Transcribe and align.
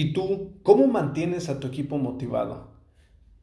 ¿Y 0.00 0.12
tú 0.12 0.60
cómo 0.62 0.86
mantienes 0.86 1.48
a 1.48 1.58
tu 1.58 1.66
equipo 1.66 1.98
motivado? 1.98 2.68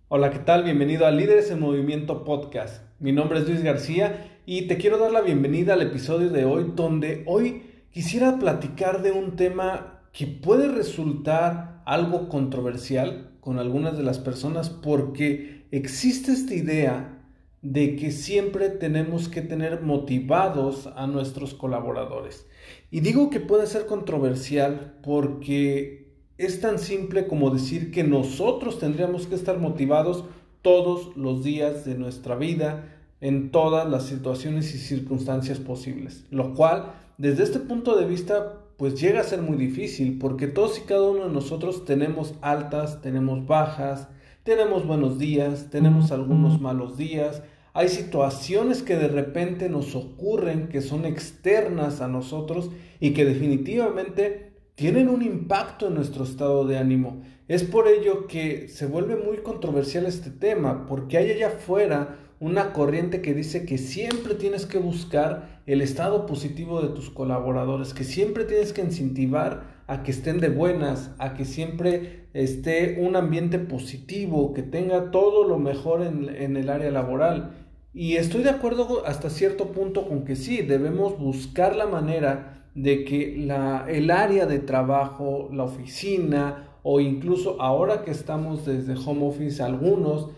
Hola, 0.08 0.32
¿qué 0.32 0.40
tal? 0.40 0.64
Bienvenido 0.64 1.06
a 1.06 1.12
Líderes 1.12 1.52
en 1.52 1.60
Movimiento 1.60 2.24
Podcast. 2.24 2.82
Mi 2.98 3.12
nombre 3.12 3.40
es 3.40 3.46
Luis 3.50 3.62
García 3.62 4.40
y 4.46 4.62
te 4.70 4.78
quiero 4.78 4.98
dar 4.98 5.12
la 5.12 5.20
bienvenida 5.20 5.74
al 5.74 5.82
episodio 5.82 6.30
de 6.30 6.46
hoy 6.46 6.72
donde 6.74 7.26
hoy 7.28 7.64
quisiera 7.92 8.40
platicar 8.40 9.02
de 9.02 9.12
un 9.12 9.36
tema 9.36 10.04
que 10.14 10.28
puede 10.28 10.70
resultar 10.70 11.82
algo 11.86 12.30
controversial 12.30 13.32
con 13.42 13.60
algunas 13.60 13.98
de 13.98 14.04
las 14.04 14.20
personas 14.20 14.70
porque 14.70 15.66
existe 15.72 16.32
esta 16.32 16.54
idea 16.54 17.22
de 17.64 17.98
que 17.98 18.12
siempre 18.12 18.70
tenemos 18.70 19.28
que 19.28 19.42
tener 19.42 19.82
motivados 19.82 20.88
a 20.96 21.06
nuestros 21.06 21.54
colaboradores. 21.54 22.48
Y 22.92 23.02
digo 23.02 23.30
que 23.30 23.42
puede 23.42 23.68
ser 23.68 23.88
controversial 23.88 25.00
porque 25.04 26.05
es 26.38 26.60
tan 26.60 26.80
simple 26.80 27.28
como 27.28 27.50
decir 27.50 27.92
que 27.92 28.04
nosotros 28.04 28.80
tendríamos 28.80 29.28
que 29.28 29.36
estar 29.36 29.58
motivados 29.58 30.26
todos 30.62 31.16
los 31.16 31.44
días 31.44 31.86
de 31.86 31.96
nuestra 31.96 32.36
vida 32.36 32.96
en 33.22 33.52
todas 33.52 33.90
las 33.90 34.06
situaciones 34.06 34.74
y 34.76 34.78
circunstancias 34.78 35.60
posibles, 35.60 36.26
lo 36.32 36.54
cual 36.54 36.94
desde 37.18 37.44
este 37.44 37.60
punto 37.60 37.96
de 37.96 38.06
vista 38.06 38.62
pues 38.78 39.00
llega 39.00 39.22
a 39.22 39.24
ser 39.24 39.42
muy 39.42 39.58
difícil 39.58 40.20
porque 40.20 40.48
todos 40.48 40.78
y 40.78 40.82
cada 40.82 41.10
uno 41.10 41.28
de 41.28 41.34
nosotros 41.34 41.86
tenemos 41.86 42.34
altas, 42.42 43.02
tenemos 43.02 43.48
bajas, 43.48 44.10
tenemos 44.44 44.86
buenos 44.86 45.18
días, 45.18 45.70
tenemos 45.72 46.12
algunos 46.12 46.60
malos 46.60 46.98
días, 46.98 47.42
hay 47.74 47.88
situaciones 47.90 48.84
que 48.84 48.96
de 48.98 49.08
repente 49.08 49.70
nos 49.70 49.96
ocurren 49.96 50.68
que 50.68 50.82
son 50.82 51.06
externas 51.06 52.02
a 52.02 52.08
nosotros 52.08 52.70
y 53.00 53.12
que 53.12 53.26
definitivamente 53.26 54.55
tienen 54.76 55.08
un 55.08 55.22
impacto 55.22 55.88
en 55.88 55.96
nuestro 55.96 56.26
estado 56.26 56.68
de 56.68 56.78
ánimo. 56.78 57.22
Es 57.48 57.64
por 57.64 57.88
ello 57.88 58.28
que 58.28 58.68
se 58.68 58.86
vuelve 58.86 59.16
muy 59.16 59.38
controversial 59.38 60.06
este 60.06 60.30
tema, 60.30 60.86
porque 60.86 61.18
hay 61.18 61.32
allá 61.32 61.48
afuera 61.48 62.18
una 62.42 62.74
corriente 62.74 63.22
que 63.22 63.34
dice 63.34 63.66
que 63.66 63.78
siempre 63.78 64.36
tienes 64.36 64.66
que 64.66 64.78
buscar 64.78 65.62
el 65.66 65.82
estado 65.82 66.26
positivo 66.26 66.82
de 66.82 66.90
tus 66.90 67.10
colaboradores, 67.10 67.94
que 67.94 68.04
siempre 68.04 68.44
tienes 68.44 68.74
que 68.74 68.82
incentivar 68.82 69.84
a 69.88 70.04
que 70.04 70.12
estén 70.12 70.42
de 70.42 70.50
buenas, 70.50 71.12
a 71.20 71.34
que 71.36 71.46
siempre 71.46 72.28
esté 72.34 72.98
un 73.00 73.16
ambiente 73.16 73.60
positivo, 73.60 74.54
que 74.54 74.64
tenga 74.64 75.10
todo 75.12 75.48
lo 75.48 75.58
mejor 75.58 76.02
en, 76.02 76.28
en 76.28 76.58
el 76.58 76.70
área 76.70 76.92
laboral. 76.92 77.66
Y 77.94 78.18
estoy 78.18 78.44
de 78.44 78.50
acuerdo 78.50 79.06
hasta 79.06 79.30
cierto 79.30 79.72
punto 79.72 80.10
con 80.10 80.26
que 80.26 80.36
sí, 80.36 80.62
debemos 80.64 81.18
buscar 81.18 81.78
la 81.78 81.86
manera 81.88 82.65
de 82.76 83.06
que 83.06 83.36
la, 83.38 83.86
el 83.90 84.12
área 84.12 84.46
de 84.46 84.60
trabajo, 84.60 85.50
la 85.52 85.64
oficina 85.64 86.78
o 86.84 87.00
incluso 87.00 87.60
ahora 87.60 88.04
que 88.04 88.12
estamos 88.12 88.66
desde 88.66 88.94
home 88.94 89.26
office 89.26 89.64
algunos, 89.64 90.30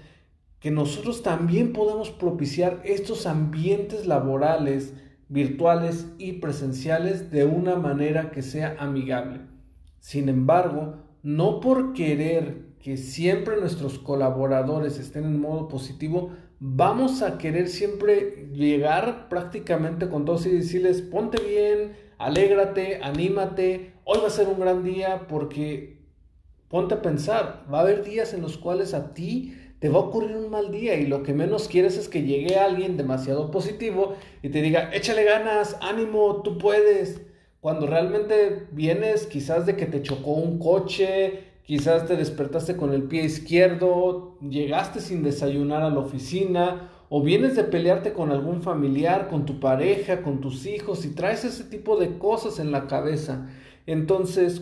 que 0.60 0.72
nosotros 0.72 1.24
también 1.24 1.74
podemos 1.74 2.10
propiciar 2.10 2.82
estos 2.86 3.26
ambientes 3.28 4.08
laborales 4.08 4.94
virtuales 5.30 6.08
y 6.18 6.34
presenciales 6.34 7.32
de 7.32 7.46
una 7.46 7.76
manera 7.76 8.32
que 8.32 8.42
sea 8.42 8.78
amigable. 8.80 9.42
Sin 10.00 10.30
embargo, 10.30 11.04
no 11.24 11.60
por 11.60 11.94
querer 11.94 12.68
que 12.80 12.96
siempre 12.96 13.60
nuestros 13.60 14.00
colaboradores 14.00 15.00
estén 15.00 15.26
en 15.26 15.42
modo 15.42 15.68
positivo, 15.68 16.32
vamos 16.60 17.22
a 17.22 17.38
querer 17.38 17.68
siempre 17.68 18.50
llegar 18.54 19.28
prácticamente 19.28 20.08
con 20.08 20.24
todos 20.24 20.46
y 20.46 20.52
decirles, 20.52 21.02
ponte 21.02 21.44
bien, 21.44 22.07
alégrate, 22.18 23.00
anímate, 23.02 23.94
hoy 24.04 24.20
va 24.22 24.28
a 24.28 24.32
ser 24.32 24.48
un 24.48 24.60
gran 24.60 24.84
día 24.84 25.28
porque 25.28 25.98
ponte 26.68 26.96
a 26.96 27.02
pensar, 27.02 27.66
va 27.72 27.80
a 27.80 27.82
haber 27.82 28.04
días 28.04 28.34
en 28.34 28.42
los 28.42 28.58
cuales 28.58 28.94
a 28.94 29.14
ti 29.14 29.56
te 29.80 29.90
va 29.90 30.00
a 30.00 30.04
ocurrir 30.04 30.36
un 30.36 30.50
mal 30.50 30.72
día 30.72 30.96
y 30.96 31.06
lo 31.06 31.24
que 31.24 31.34
menos 31.34 31.68
quieres 31.68 31.98
es 31.98 32.10
que 32.10 32.24
llegue 32.24 32.58
alguien 32.58 32.98
demasiado 32.98 33.52
positivo 33.52 34.16
y 34.42 34.50
te 34.50 34.62
diga, 34.62 34.90
échale 34.94 35.24
ganas, 35.24 35.78
ánimo, 35.82 36.42
tú 36.42 36.58
puedes. 36.58 37.22
Cuando 37.60 37.86
realmente 37.86 38.68
vienes 38.72 39.28
quizás 39.28 39.66
de 39.66 39.76
que 39.76 39.86
te 39.86 40.02
chocó 40.02 40.32
un 40.32 40.58
coche, 40.58 41.44
quizás 41.64 42.08
te 42.08 42.16
despertaste 42.16 42.76
con 42.76 42.94
el 42.94 43.04
pie 43.04 43.24
izquierdo, 43.24 44.38
llegaste 44.42 45.00
sin 45.00 45.22
desayunar 45.22 45.84
a 45.84 45.90
la 45.90 46.00
oficina 46.00 46.90
o 47.10 47.24
vienes 47.24 47.56
de 47.56 47.64
pelearte 47.64 48.14
con 48.14 48.32
algún 48.32 48.62
familiar, 48.62 49.30
con 49.30 49.46
tu 49.46 49.60
pareja, 49.60 50.22
con 50.22 50.42
tus 50.42 50.66
hijos 50.66 51.06
y 51.06 51.10
traes 51.10 51.46
ese 51.46 51.64
tipo 51.64 51.98
de 51.98 52.18
cosas 52.18 52.60
en 52.60 52.72
la 52.72 52.88
cabeza. 52.88 53.50
Entonces, 53.86 54.62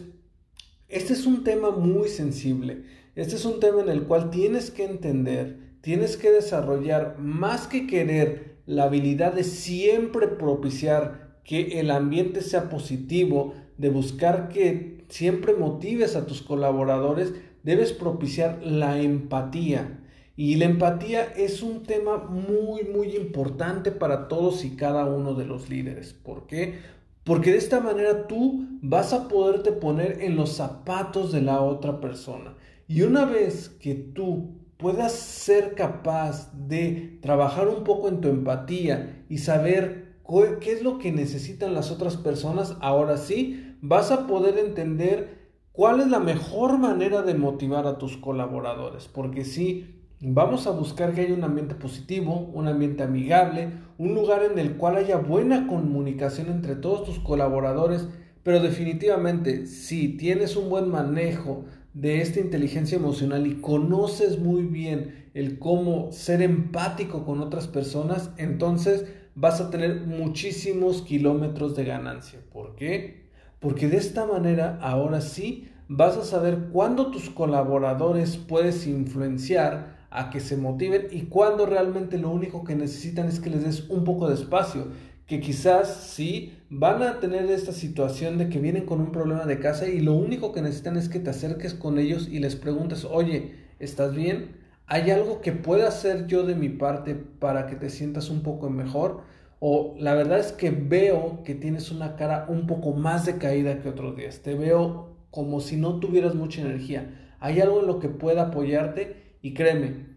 este 0.87 1.13
es 1.13 1.25
un 1.25 1.43
tema 1.43 1.71
muy 1.71 2.07
sensible. 2.07 2.83
Este 3.15 3.35
es 3.35 3.45
un 3.45 3.59
tema 3.59 3.81
en 3.81 3.89
el 3.89 4.03
cual 4.03 4.29
tienes 4.29 4.71
que 4.71 4.83
entender, 4.83 5.57
tienes 5.81 6.17
que 6.17 6.31
desarrollar 6.31 7.17
más 7.17 7.67
que 7.67 7.87
querer 7.87 8.57
la 8.65 8.83
habilidad 8.83 9.33
de 9.33 9.43
siempre 9.43 10.27
propiciar 10.27 11.39
que 11.43 11.79
el 11.79 11.91
ambiente 11.91 12.41
sea 12.41 12.69
positivo, 12.69 13.53
de 13.77 13.89
buscar 13.89 14.49
que 14.49 15.05
siempre 15.09 15.53
motives 15.53 16.15
a 16.15 16.25
tus 16.25 16.41
colaboradores, 16.41 17.33
debes 17.63 17.93
propiciar 17.93 18.61
la 18.63 18.99
empatía. 18.99 20.04
Y 20.37 20.55
la 20.55 20.65
empatía 20.65 21.23
es 21.37 21.61
un 21.61 21.83
tema 21.83 22.17
muy, 22.17 22.83
muy 22.83 23.15
importante 23.15 23.91
para 23.91 24.27
todos 24.27 24.65
y 24.65 24.75
cada 24.75 25.05
uno 25.05 25.33
de 25.33 25.45
los 25.45 25.69
líderes. 25.69 26.13
¿Por 26.13 26.45
qué? 26.45 26.79
Porque 27.23 27.51
de 27.51 27.57
esta 27.57 27.79
manera 27.79 28.27
tú 28.27 28.67
vas 28.81 29.13
a 29.13 29.27
poderte 29.27 29.71
poner 29.71 30.21
en 30.21 30.35
los 30.35 30.51
zapatos 30.51 31.31
de 31.31 31.41
la 31.41 31.61
otra 31.61 32.01
persona. 32.01 32.55
Y 32.87 33.01
una 33.03 33.25
vez 33.25 33.69
que 33.69 33.95
tú 33.95 34.59
puedas 34.77 35.13
ser 35.13 35.73
capaz 35.73 36.51
de 36.53 37.17
trabajar 37.21 37.67
un 37.69 37.83
poco 37.83 38.09
en 38.09 38.19
tu 38.19 38.27
empatía 38.27 39.25
y 39.29 39.37
saber 39.37 40.17
qué 40.59 40.73
es 40.73 40.83
lo 40.83 40.99
que 40.99 41.11
necesitan 41.11 41.73
las 41.73 41.91
otras 41.91 42.17
personas, 42.17 42.75
ahora 42.81 43.17
sí 43.17 43.77
vas 43.81 44.11
a 44.11 44.27
poder 44.27 44.57
entender 44.57 45.49
cuál 45.71 46.01
es 46.01 46.07
la 46.07 46.19
mejor 46.19 46.77
manera 46.77 47.21
de 47.21 47.35
motivar 47.35 47.87
a 47.87 47.97
tus 47.97 48.17
colaboradores. 48.17 49.07
Porque 49.07 49.45
sí, 49.45 50.04
Vamos 50.21 50.65
a 50.65 50.71
buscar 50.71 51.13
que 51.13 51.21
haya 51.21 51.33
un 51.33 51.43
ambiente 51.43 51.75
positivo, 51.75 52.49
un 52.53 52.69
ambiente 52.69 53.03
amigable, 53.03 53.71
un 53.97 54.15
lugar 54.15 54.43
en 54.49 54.57
el 54.57 54.77
cual 54.77 54.95
haya 54.95 55.17
buena 55.17 55.67
comunicación 55.67 56.47
entre 56.47 56.75
todos 56.75 57.03
tus 57.03 57.19
colaboradores, 57.19 58.07
pero 58.41 58.61
definitivamente 58.61 59.65
si 59.65 60.15
tienes 60.15 60.55
un 60.55 60.69
buen 60.69 60.89
manejo 60.89 61.65
de 61.93 62.21
esta 62.21 62.39
inteligencia 62.39 62.97
emocional 62.97 63.45
y 63.45 63.55
conoces 63.55 64.39
muy 64.39 64.63
bien 64.63 65.29
el 65.33 65.59
cómo 65.59 66.13
ser 66.13 66.41
empático 66.41 67.25
con 67.25 67.41
otras 67.41 67.67
personas, 67.67 68.31
entonces 68.37 69.05
vas 69.35 69.59
a 69.59 69.69
tener 69.69 70.01
muchísimos 70.01 71.01
kilómetros 71.01 71.75
de 71.75 71.83
ganancia. 71.83 72.39
¿Por 72.53 72.75
qué? 72.75 73.25
Porque 73.59 73.89
de 73.89 73.97
esta 73.97 74.25
manera 74.25 74.79
ahora 74.81 75.19
sí 75.19 75.67
vas 75.89 76.15
a 76.15 76.23
saber 76.23 76.69
cuándo 76.71 77.11
tus 77.11 77.29
colaboradores 77.29 78.37
puedes 78.37 78.87
influenciar 78.87 79.94
a 80.15 80.29
que 80.29 80.39
se 80.39 80.57
motiven 80.57 81.07
y 81.11 81.23
cuando 81.23 81.65
realmente 81.65 82.17
lo 82.17 82.29
único 82.29 82.63
que 82.63 82.75
necesitan 82.75 83.27
es 83.27 83.39
que 83.39 83.49
les 83.49 83.63
des 83.63 83.89
un 83.89 84.03
poco 84.03 84.27
de 84.27 84.35
espacio, 84.35 84.87
que 85.27 85.39
quizás 85.39 86.11
sí 86.13 86.53
van 86.69 87.01
a 87.03 87.19
tener 87.19 87.49
esta 87.51 87.71
situación 87.71 88.37
de 88.37 88.49
que 88.49 88.59
vienen 88.59 88.85
con 88.85 89.01
un 89.01 89.11
problema 89.11 89.45
de 89.45 89.59
casa 89.59 89.87
y 89.87 89.99
lo 89.99 90.13
único 90.13 90.53
que 90.53 90.61
necesitan 90.61 90.97
es 90.97 91.09
que 91.09 91.19
te 91.19 91.31
acerques 91.31 91.73
con 91.73 91.97
ellos 91.97 92.27
y 92.31 92.39
les 92.39 92.55
preguntes, 92.55 93.05
oye, 93.05 93.55
¿estás 93.79 94.15
bien? 94.15 94.57
¿Hay 94.87 95.09
algo 95.09 95.41
que 95.41 95.51
pueda 95.51 95.87
hacer 95.87 96.27
yo 96.27 96.45
de 96.45 96.53
mi 96.53 96.69
parte 96.69 97.15
para 97.15 97.65
que 97.65 97.75
te 97.75 97.89
sientas 97.89 98.29
un 98.29 98.43
poco 98.43 98.69
mejor? 98.69 99.21
O 99.59 99.95
la 99.97 100.13
verdad 100.13 100.39
es 100.39 100.51
que 100.51 100.69
veo 100.69 101.41
que 101.43 101.55
tienes 101.55 101.91
una 101.91 102.15
cara 102.15 102.45
un 102.49 102.67
poco 102.67 102.93
más 102.93 103.25
decaída 103.25 103.79
que 103.79 103.89
otros 103.89 104.15
días. 104.15 104.41
Te 104.41 104.53
veo 104.53 105.15
como 105.31 105.59
si 105.59 105.75
no 105.75 105.99
tuvieras 105.99 106.35
mucha 106.35 106.61
energía. 106.61 107.35
¿Hay 107.39 107.61
algo 107.61 107.79
en 107.79 107.87
lo 107.87 107.99
que 107.99 108.09
pueda 108.09 108.43
apoyarte? 108.43 109.24
Y 109.45 109.53
créeme, 109.53 110.07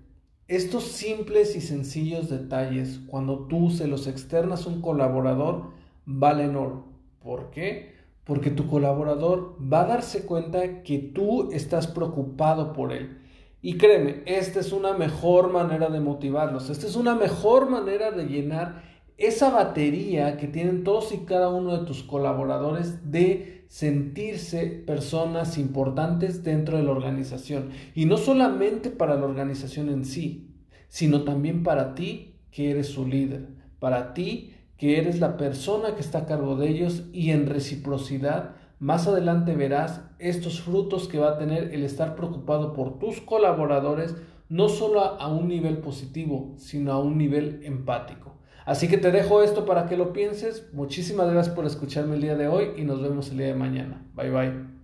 Estos 0.47 0.85
simples 0.85 1.55
y 1.55 1.61
sencillos 1.61 2.31
detalles, 2.31 3.03
cuando 3.09 3.41
tú 3.41 3.69
se 3.69 3.87
los 3.87 4.07
externas 4.07 4.65
a 4.65 4.71
un 4.71 4.81
colaborador, 4.81 5.65
valen 6.07 6.57
oro. 6.57 6.87
¿Por 7.23 7.51
qué? 7.51 7.93
Porque 8.25 8.51
tu 8.51 8.67
colaborador 8.71 9.55
va 9.61 9.83
a 9.83 9.87
darse 9.87 10.25
cuenta 10.25 10.83
que 10.83 10.99
tú 10.99 11.53
estás 11.53 11.87
preocupado 11.89 12.73
por 12.73 12.91
él. 12.91 13.19
Y 13.61 13.77
créeme, 13.77 14.23
esta 14.25 14.61
es 14.61 14.73
una 14.73 14.95
mejor 14.95 15.53
manera 15.53 15.91
de 15.91 16.01
motivarlos, 16.01 16.71
esta 16.71 16.87
es 16.87 16.97
una 16.97 17.15
mejor 17.15 17.69
manera 17.69 18.11
de 18.11 18.25
llenar 18.25 18.83
esa 19.19 19.51
batería 19.51 20.37
que 20.37 20.47
tienen 20.47 20.85
todos 20.85 21.13
y 21.13 21.19
cada 21.19 21.49
uno 21.51 21.77
de 21.77 21.85
tus 21.85 22.05
colaboradores 22.05 23.11
de 23.11 23.65
sentirse 23.69 24.67
personas 24.67 25.59
importantes 25.59 26.45
dentro 26.45 26.77
de 26.77 26.85
la 26.85 26.93
organización. 26.93 27.71
Y 27.97 28.07
no 28.07 28.17
solamente 28.17 28.91
para 28.91 29.17
la 29.17 29.27
organización 29.27 29.89
en 29.89 30.05
sí, 30.05 30.55
sino 30.87 31.25
también 31.25 31.65
para 31.65 31.97
ti 31.97 32.37
que 32.53 32.71
eres 32.71 32.87
su 32.89 33.07
líder, 33.07 33.49
para 33.81 34.15
ti 34.15 34.55
que 34.77 34.99
eres 34.99 35.19
la 35.19 35.37
persona 35.37 35.97
que 35.97 36.01
está 36.01 36.19
a 36.19 36.27
cargo 36.27 36.55
de 36.55 36.69
ellos 36.69 37.05
y 37.13 37.33
en 37.33 37.47
reciprocidad, 37.47 38.55
más 38.79 39.09
adelante 39.09 39.57
verás 39.57 40.03
estos 40.21 40.61
frutos 40.61 41.09
que 41.09 41.19
va 41.19 41.31
a 41.31 41.39
tener 41.39 41.75
el 41.75 41.83
estar 41.83 42.15
preocupado 42.15 42.73
por 42.73 43.01
tus 43.01 43.21
colaboradores, 43.21 44.15
no 44.49 44.69
solo 44.69 45.01
a 45.01 45.27
un 45.27 45.49
nivel 45.49 45.79
positivo, 45.79 46.55
sino 46.57 46.93
a 46.93 47.01
un 47.01 47.19
nivel 47.19 47.61
empático. 47.65 48.39
Así 48.69 48.87
que 48.87 48.99
te 48.99 49.11
dejo 49.11 49.43
esto 49.43 49.65
para 49.65 49.87
que 49.87 49.97
lo 49.97 50.13
pienses. 50.13 50.69
Muchísimas 50.75 51.31
gracias 51.31 51.55
por 51.55 51.65
escucharme 51.65 52.17
el 52.17 52.21
día 52.21 52.37
de 52.37 52.49
hoy 52.49 52.73
y 52.77 52.85
nos 52.85 53.01
vemos 53.01 53.31
el 53.31 53.39
día 53.39 53.47
de 53.47 53.55
mañana. 53.55 54.03
Bye 54.15 54.31
bye. 54.31 54.78